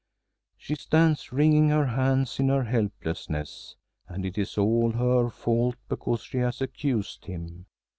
[0.57, 3.75] She stands wringing her hands in her helplessness.
[4.07, 7.67] And it is all her fault because she has accused him!